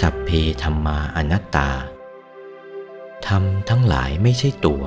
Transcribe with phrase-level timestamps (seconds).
[0.00, 0.30] สัพเพ
[0.62, 1.70] ธรรมาอนัตตา
[3.26, 4.82] ธรรมทั้งหลายไม่ใช่ตัว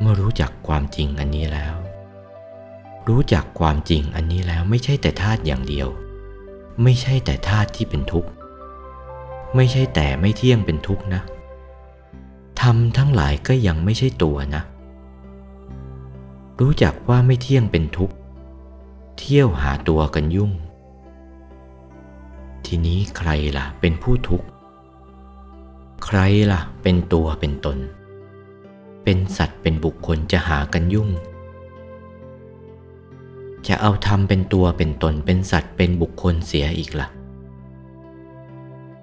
[0.00, 1.74] เมื่อรู้จักความจริงอันนี้แล้ว
[3.08, 5.88] รู้จักความจริงอันนี้แล้วไม่ใช่แต่ธาตุอย่างเดียว
[6.82, 8.30] ไม่ใช่แต่ธาตุที่เป็นทุกข์
[9.56, 11.22] ไม่ใช่แต่ไม่เที่ยงเป็นทุกข์นะ
[12.60, 14.62] ธรรมทั้งหลายก็ยังไม่ใช่ตัวนะ
[16.60, 18.14] รู้จักว่าไม่เที่ยงเป็นทุกข์
[19.20, 20.52] เที่ยวหาตัวกันยุ่ง
[22.66, 24.46] ทีนี้ใครล่ะเป็นผู้ทุกข์
[26.04, 26.18] ใคร
[26.52, 27.78] ล่ะเป็นตัวเป็นตน
[29.04, 31.10] เป็นสัตว์เป็นบุคคลจะหากันยุ่ง
[33.66, 37.08] จะเอาธรรมเป็นตัวเป็นตนเป็นสัตว์เป็นบุคคลเสียอีกละ่ะ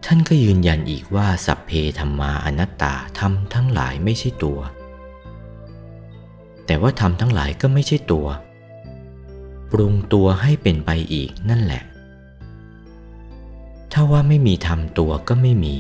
[0.05, 4.59] ท่านก็ยืนยันอีกว่าสัพเพธรรมาอนัตตาธรรมทั้งหลายไม่ใช่ตัว
[6.65, 8.27] แต่ว่าธรรมทั้งหลายก็ไม่ใช่ตัว
[9.71, 11.83] ปรุงตัวให้เป็นไปอีกนั่นแหละ
[13.91, 15.75] ถ้าว่าไม่มีธรรมตัวก็ไม่มี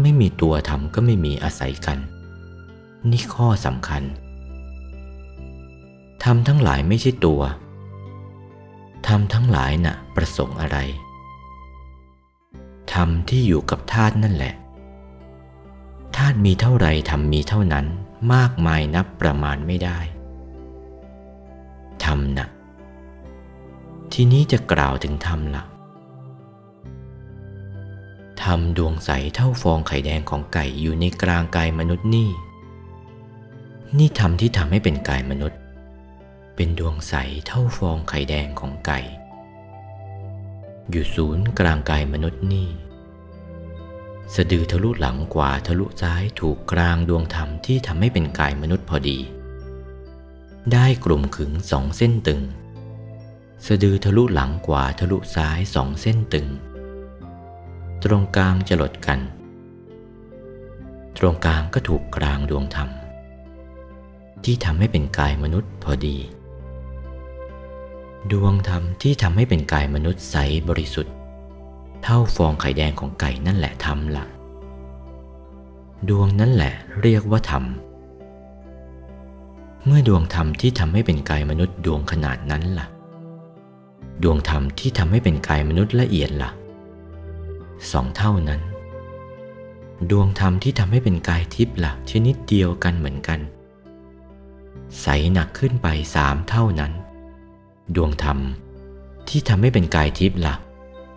[0.00, 1.98] ไม่มีตัวธรรมก็ไม่มีอาศัยกัน
[3.10, 4.02] นี่ข้อสำคัญ
[6.24, 7.40] ธรรมทั้งหลายไม่ใช่ตัว
[9.06, 10.78] ธรรมทั้งหลายน่ะประสงค์อะไร
[12.92, 14.54] ธรรมที่อยู่กับธาตุนั่นแหละ
[16.16, 17.86] ธาตุมีเท่าไรธรรมมีเท่านั้น
[18.34, 19.98] มากมายนับประมาณไม่ได้
[22.12, 22.48] รมนะ
[24.12, 25.62] ทีนี้จะกล่าวถึงธรรมละ
[28.42, 32.30] ธรรมดวงใสเท่าฟองไข่แดงของไก่อยู่ในกลางกายมนุษย์นี่
[33.98, 35.58] นี่ธรรมที่ทำให้เป็นกายมนุษย์
[36.56, 37.14] เป็นดวงใส
[37.46, 39.00] เท่าฟองไข่แดงของไก่
[40.90, 42.68] อยู่ศูนย์กลางกายมนุษย์นี่
[44.34, 49.18] สะดือทะลุหลังกว่าทะลุซ้ายถูกกลางดวงธรรมที่ทำให้เป็นกายมนุษย์พอดี
[50.70, 52.42] ได้กลุ่มขึงสองเส้นตึง
[53.66, 56.48] สะดือทะลุหลังกว่าทะลุซ้ายสองเส้นตึง
[58.04, 59.20] ตรงกลางจะหลดกัน
[61.18, 62.88] ตรงกลางก็ถูกกลางดวงธรรม
[64.44, 66.16] ที่ทำให้เป็นกายมนุษย์พอดี
[68.32, 70.36] ดวงธรรมที่ทำให้เป็นกายมนุษย์ใส
[70.68, 71.14] บริสุทธิ์
[72.02, 74.24] เท่าฟองไข่แดงของไก่นั่นแหละธรรมละ
[76.08, 77.64] ดวงนั่นแหละเรียกว่าธรรม
[79.86, 82.86] เมื่อดวงธรรมที่ทำให้เป็นกายมนุษย์ดวงขนาดนั้นละ่ะ
[84.22, 86.50] ดวงธรรมที่ทำให้เป็นกายมนุษย์ละเอียดละ่ะ
[87.92, 88.60] สองเท่านั้น
[90.10, 93.40] ดวงธรรมที่ทำให้เป็นกายทิพย์ละ่ะชนิดเดียวกันเหมือนกัน
[95.00, 96.92] ใสหนักขึ้นไปสามเท่านั้น
[97.96, 98.38] ดวงธรรม
[99.28, 100.54] ที่ทำให้เป็นกายทิพย์ละ่ะ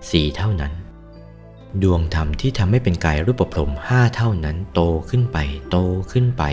[0.09, 0.73] สี่เท่านั้น
[1.83, 5.37] ดวงธรรมที่ทำให้เป็นกายรูปพรมห้าเท่านั้นโตขึ้นไป
[5.69, 5.77] โต
[6.11, 6.43] ขึ้นไป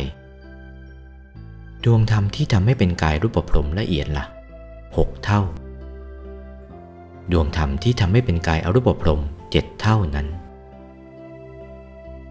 [1.85, 4.27] ดวงธรรมที่ทำให้เป็นกายรูปพรมละเอียดละ่ะ
[4.97, 5.41] หกเท่า
[7.33, 10.27] ดวงธรรมที่ทำให้เป็นกายอรูปพรมเจ็ดเท่านั้น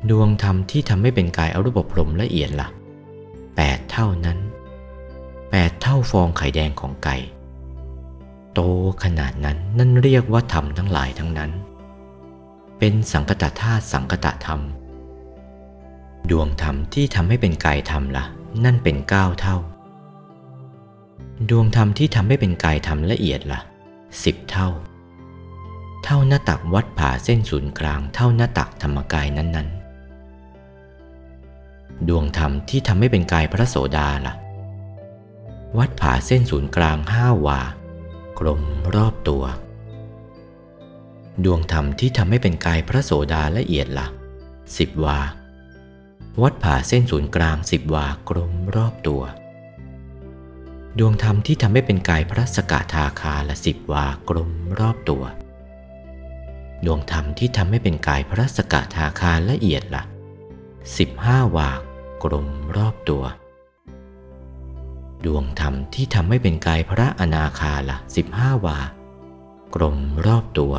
[0.09, 2.67] ดวงธรรมที่ทำให้เป็นกายอรูปพรมละเอียดละ่ะ
[3.55, 4.37] แปดเท่านั้น
[5.51, 7.17] แปดเท่าฟองไข่แดงของไก่
[8.53, 8.59] โต
[9.03, 11.51] ขนาดนั้นนั่นเรียกว่าธรรมทั้งหลายทั้งนั้น
[12.79, 14.61] เป็นสังกตธาตุสังกตธรรม
[16.29, 18.25] ดวงธรรมที่ทำให้เป็นกายธรรมละ่ะ
[18.65, 19.57] นั่นเป็นเก้าเท่า
[21.49, 23.59] ดวงธรรมที่ทำให้เป็นกายธรรมละเอียดละ่ะ
[24.23, 24.69] สิบเท่า
[26.03, 29.81] เท่าหน้าตักวัดผ่าเส้นศูนย์กลางเท่าหน้าตักธรรมกายนั้นๆ
[32.07, 34.33] ดวงธรรมที่ทำให้เป็นกายพระโสดาละ่ะ
[35.77, 37.61] วัดผ่าเส้นศูนย์กลางห้าวา
[38.39, 38.61] กลม
[38.95, 39.43] รอบตัว
[41.45, 44.07] ดวงธรรมที่ทำให้เป็นกายพระโสดาละเอียดละ่ะ
[44.77, 45.19] สิบวา
[46.39, 49.21] วัดผ่าเส้นศูนย์กลางสิบวากลมรอบตัว
[50.99, 55.23] ดวงธรรมที่ทำให้เป็นกายพระสกทาคาละสิบวากลมรอบตัว
[56.85, 60.03] ดวงธรรมที่ทำให้เป็นกายพระสกทาคาละเอียดละ
[60.97, 61.69] สิบห้าวา
[62.23, 63.23] กลมรอบตัว
[65.25, 68.79] ดวงธรรมที่ทำให้เป็นกายพระอนาคาละสิบห้าวา
[69.75, 70.73] กลมรอบตัว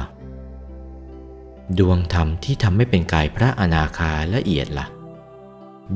[1.78, 4.87] ดวงธรรมที่ทำให้เป็นกายพระอนาคาละเอียดละ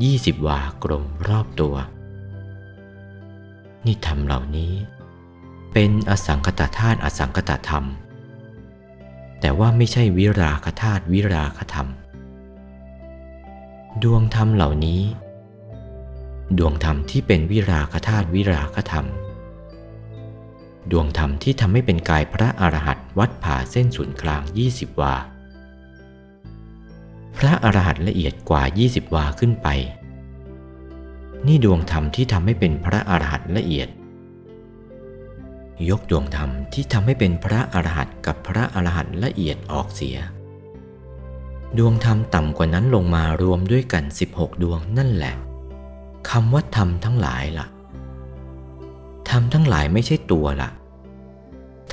[0.03, 1.75] ยี่สิบวากลมรอบตัว
[3.85, 4.73] นี่ธรรมเหล่านี้
[5.73, 7.85] เป็นอสังคตธาตุอสังคตธรรม
[9.41, 11.89] แต่ว่าไม่ใช่วิราคธาตุวิราคธรรม
[14.03, 15.01] ดวงธรรมเหล่านี้
[16.59, 19.07] ดวงธรรมที่เป็นวิราคธาตุวิราคธรรม
[20.91, 25.15] ดวงธรรมที่ทำให้เป็นกายพระอรหันต์วัดผ่าเส้นศูนย์กลาง20วา
[27.39, 29.69] พระอรหันต์ละเอียดกว่า 20 วาขึ้นไป
[31.47, 33.89] นี่ดวงธรรมที่ทำให้เป็นพระอรหันต์ละเอียด
[35.89, 40.17] ยกดวงธรรมที่ทำให้เป็นพระอรหันต์กับพระอรหันต์ละเอียดออกเสีย
[41.79, 45.35] ดวงธรรมต่ำกว่านั้นลงมารวมด้วยกัน 16 ดวงนั่นแหละ
[46.31, 47.67] คำว่าธรรมทั้งหลายละ่ะ
[49.31, 50.71] ธรรมทั้งหลายไม่ใช่ตัวละ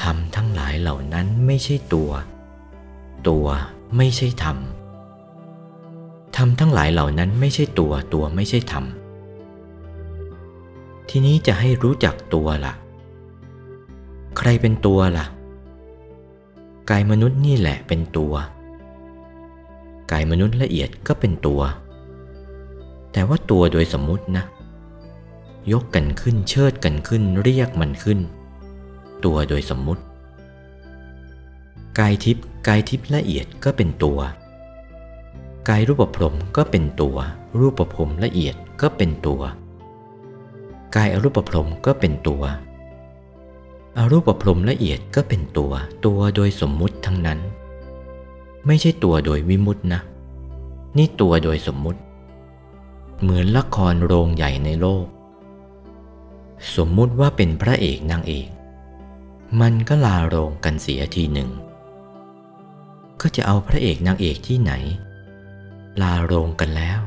[0.01, 2.12] ธรรมทั้งหลายเหล่านั้นไม่ใช่ตัว
[3.28, 3.46] ตัว
[3.98, 4.57] ไม่ใช่ธรรม
[6.35, 8.85] ธรรมทั้งหลายเหล่านั้นไม่ใช่ตัวตัวไม่ใช่ธรรม
[11.09, 12.74] ทีนี้จะให้รู้จักตัวละ่ะ
[14.38, 15.25] ใครเป็นตัวละ่ะ
[16.89, 18.33] กายมนุษย์นี่แหละเป็นตัว
[20.12, 21.62] กายมนุษย์ละเอียดก็เป็นตัว
[23.12, 24.45] แต่ว่าตัวโดยสมมุตินะ
[25.71, 28.19] ยกกันขึ้นเชิดกันขึ้นเรียกมันขึ้น
[29.25, 30.03] ตัวโดยสมมุติ
[32.00, 34.19] กายทิพย์กายทิพย์ละเอียดก็เป็นตัว
[35.69, 37.18] กายรูปพรมก็เป็นตัว
[37.60, 39.42] รูปพรมละเอียดก็เป็นตัว
[40.95, 42.44] กายอรูปพรมก็เป็นตัว
[43.98, 45.71] อรูปพรมละเอียดก็เป็นตัว
[46.06, 47.39] ตัวโดยสมมุติทั้งนั้น
[48.65, 50.01] ไม่ใช่ตัวโดยวิมุตินะ
[50.98, 52.00] นี่ตัวโดยสมมุติ
[53.21, 55.06] เหมือนละครโรงใหญ่ในโลก
[56.75, 58.48] สมมุติว่าเป็นพระเอกนางเอก
[59.62, 61.50] มันก็ลาโรงกันเสียทีหนึ่ง
[63.21, 64.74] ก็จะเอาพระเอกนางเอกที่ไหน
[66.01, 67.00] ลาโรงกันแล้ว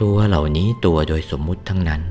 [0.00, 2.02] ตัวเหล่านี้ตัวโดยสมมุติทั้งนั้น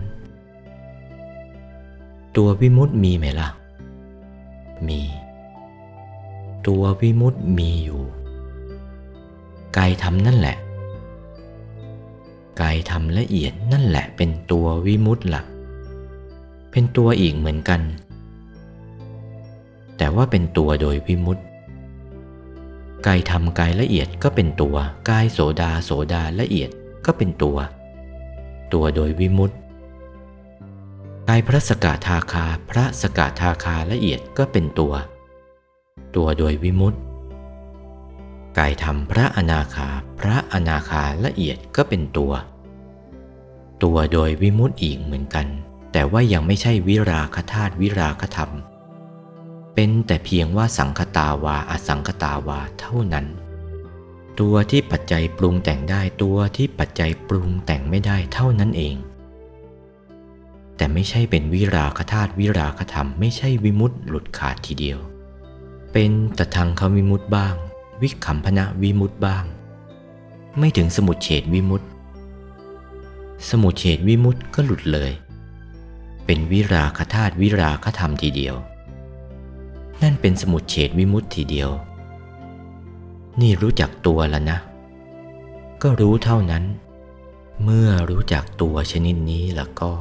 [2.36, 3.50] ตัววิมุตมีไหมละ่ะ
[4.88, 5.02] มี
[6.68, 8.02] ตัววิมุตมีอยู่
[9.78, 10.58] กายธรรมนั่นแหละ
[12.62, 15.44] กายธรรมละเอียดนั่นแหละเป็นตัววิมุตติละ่ะ
[16.72, 17.82] เป็นตัวอีกเหมือนกัน
[19.98, 21.40] แต่ว่าเป็นตัวโดยวิมุตต
[23.08, 24.76] กายธรรมกายละเอียดก็เป็นตัว
[25.10, 26.70] กายโสดาโสดาละเอียด
[27.06, 27.58] ก็เป็นตัว
[28.74, 29.56] ตัวโดยวิมุตติ
[31.30, 34.94] กายพระสกทาคาพระสกทาคาละเอียดก็เป็นตัว
[36.16, 37.00] ตัวโดยวิมุตติ
[38.58, 42.32] กายธรรมพระอนาคาพระอนาคาละเอียดก็เป็นตัว
[43.84, 45.48] ตัวโดยวิมุตติอีกเหมือนกัน
[45.92, 48.52] แต่ว่ายังไม่ใช่วิราคธาตุวิราคธรรม
[49.82, 53.26] เป็นแต่เพียงว่าสังคตาวาอสังคตาวาเท่านั้น
[54.40, 58.96] ตัวที่ปัจจัยปรุงแต่งได้ตัวที่ปัจจัยปรุงแต่งไม่ได้เท่านั้นเอง
[60.76, 65.00] แต่ไม่ใช่เป็นวิราคธาตุวิราคธรรมไม่ใช่วิมุตต์หลุดขาดทีเดียว
[65.94, 67.56] เป็นตะทางควิมุตต์บ้าง
[68.02, 69.44] วิคัมพนะวิมุตต์บ้าง
[70.58, 71.90] ไม่ถึงสมุดเฉดวิมุตต์
[73.50, 75.12] สมุดเฉดวิมุตต์ก็หลุดเลย
[76.26, 78.58] เป็นวิราคธาตุวิราคธรรมทีเดียว
[80.02, 81.70] นั่นเป็นสมุดเฉดวิมุตทีเดียว
[83.42, 84.60] นี่รู้จักตัวแล้วนะ
[85.82, 86.64] ก็รู้เท่านั้น
[87.64, 89.92] เมื่อรู้จักตัวชนิดนี้แล้วก็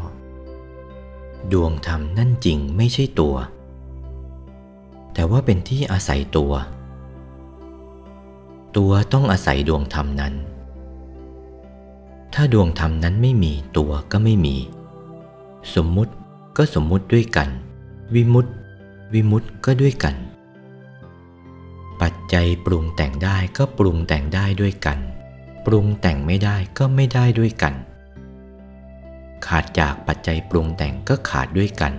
[1.52, 3.34] ดวงธรรมนั่นจริงไม่ใช่ตัว
[5.14, 6.52] แต่ว่าเป็นที่อาศัยตัว
[8.76, 10.34] ตัวต้องอาศัยดวงธรรมนั้น
[12.34, 14.56] ถ้าดวงธรรมนั้นไม่มีตัวก็ไม่มี
[15.74, 16.12] สมมุติ
[16.56, 17.48] ก็สมมุติด้วยกัน
[18.14, 18.52] วิมุตติ
[19.12, 20.16] วิมุตต์ก็ด้วยกัน
[22.02, 24.98] ปัจจัยปรุงแต่งได้ก็ปรุงแต่งได้ด้วยกัน
[25.66, 27.74] ปรุงแต่งไม่ได้ก็ไม่ได้ด้วยกัน
[29.46, 31.92] ขาดจากปัจจัยปรุงแต่งก็ขาดด้วยกัน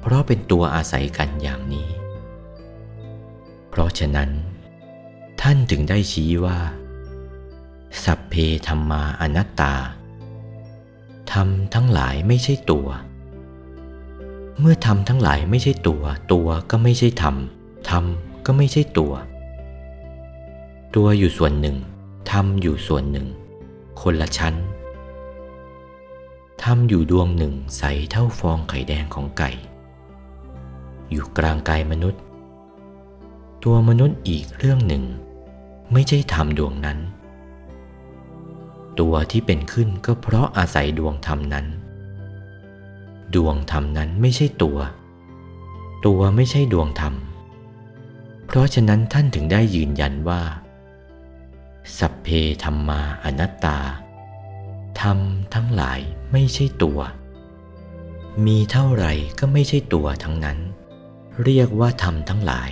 [0.00, 1.88] เพราะเป็นตัวอาศัยกันอย่างนี้
[3.68, 4.30] เพราะฉะนั้น
[5.40, 6.58] ท่านถึงได้ชี้ว่า
[8.04, 8.34] สัพเพ
[8.66, 9.74] ธรรมาอนัตตา
[11.32, 12.88] ธรรมทั้งหลายไม่ใช่ตัว
[14.60, 17.36] เมื่อธรรมทั้งหลายไม่ใช่ตัว ตัวก็ไม่ใช่ธรรม
[17.90, 18.04] ธรรม
[18.46, 19.12] ก็ไม่ใช่ตัว
[20.96, 21.76] ตัวอยู่ส่วนหนึ่ง
[22.30, 23.26] ธรรมอยู่ส่วนหนึ่ง
[24.00, 24.54] คนละชั้น
[26.62, 29.50] ธรรมอยู่ดวงหนึ่งใสเท่าฟองไข่แดงของไก่
[31.10, 32.20] อยู่กลางกายมนุษย์
[33.64, 35.04] ตัวมนุษย์อีกเรื่องหนึ่ง
[35.92, 36.98] ไม่ใช่ธรรมดวงนั้น
[39.00, 41.66] ตัวที่เป็นขึ้นก็เพราะอาศัยดวงธรรมนั้น
[43.34, 44.78] ดวงธรรมนั้นไม่ใช่ตัว
[46.06, 47.14] ตัวไม่ใช่ดวงธรรม
[48.46, 50.42] เพราะฉะนั้นท่านถึงได้ยืนยันว่า
[51.98, 52.28] สัพเพ
[52.64, 53.78] ธรรมาอนัตตา
[55.00, 55.18] ธรรม
[55.54, 56.00] ทั้งหลาย
[56.32, 56.98] ไม่ใช่ตัว
[58.46, 60.58] มีเท่าไหร่ก็ไม่ใช่ตัวทั้งนั้น
[61.44, 62.70] เรียกว่าธรรมทั้งหลาย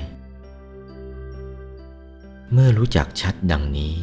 [2.52, 3.94] เมื่อรู้จักชัดดังนี้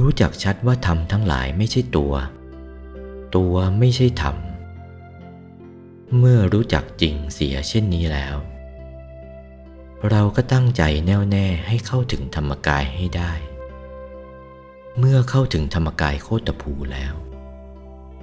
[0.00, 2.12] รู้จักชัดว่าธรรมทั้งหลายไม่ใช่ตัว
[3.36, 4.36] ตัวไม่ใช่ธรรม
[6.16, 8.36] เมื่อรู้จักจริงเสียเช่นนี้แล้ว
[10.10, 13.32] เราก็ตั้งใจแน่วแน่ให้เข้าถึงธรรมกายให้ได้
[14.98, 17.14] เมื่อเข้าถึงธรรมกายโคตภูแล้ว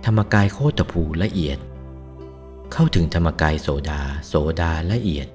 [0.06, 1.60] ธรรมกายโคตภูละเอียด
[2.74, 5.28] เข้าถึงธรรมกายโสดา โสดาละเอียด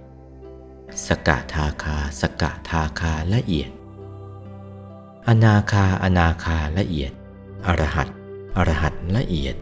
[1.07, 3.71] สกทาคา สกทาคาละเอียด
[5.29, 7.13] อนาคาอนาคาละเอียด
[7.67, 8.09] อรหัต
[8.57, 9.57] อรหัตละเอียด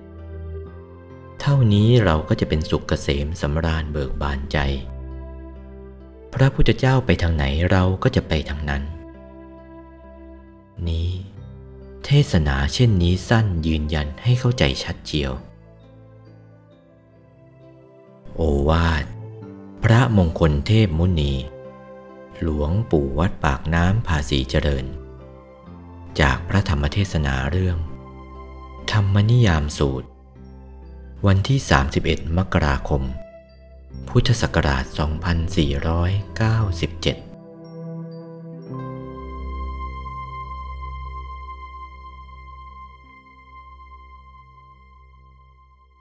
[1.41, 4.59] เท่านี้เราก็จะเป็นสุขเกษมสำราญเบิกบานใจ
[6.35, 8.83] พระพุทธเจ้าไปทางไหนเราก็จะไปทางนั้น
[10.89, 11.11] นี้
[12.05, 15.33] เทศนาเช่นนี้สั้นยืนยันให้เข้าใจชัดเจียว
[18.35, 19.05] โอวาท
[19.85, 21.33] พระมงคลเทพมุนี
[22.43, 24.87] หลวงปู่วัดปากน้ำภาษีเจริญ
[26.21, 27.77] จากพระธรรมเทศนาเรื่อง
[28.93, 30.09] ธรรมนิยามสูตร
[31.27, 31.59] วันที่
[31.99, 33.03] 31 มกราคม
[34.09, 34.85] พุทธศักราช
[37.25, 37.28] 2497